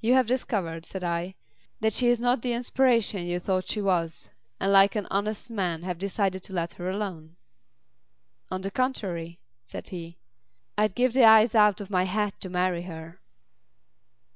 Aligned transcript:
"You 0.00 0.12
have 0.14 0.28
discovered," 0.28 0.86
said 0.86 1.02
I, 1.02 1.34
"that 1.80 1.92
she 1.92 2.06
is 2.06 2.20
not 2.20 2.42
the 2.42 2.52
inspiration 2.52 3.26
you 3.26 3.40
thought 3.40 3.66
she 3.66 3.82
was, 3.82 4.30
and 4.60 4.70
like 4.70 4.94
an 4.94 5.08
honest 5.10 5.50
man 5.50 5.82
have 5.82 5.98
decided 5.98 6.44
to 6.44 6.52
let 6.52 6.74
her 6.74 6.88
alone." 6.88 7.34
"On 8.52 8.60
the 8.60 8.70
contrary," 8.70 9.40
said 9.64 9.88
he. 9.88 10.16
"I'd 10.78 10.94
give 10.94 11.12
the 11.12 11.24
eyes 11.24 11.56
out 11.56 11.80
of 11.80 11.90
my 11.90 12.04
head 12.04 12.38
to 12.38 12.48
marry 12.48 12.82
her." 12.82 13.18